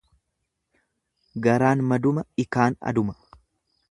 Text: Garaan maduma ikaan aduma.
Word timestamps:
Garaan 1.47 1.85
maduma 1.91 2.25
ikaan 2.47 2.81
aduma. 2.93 3.19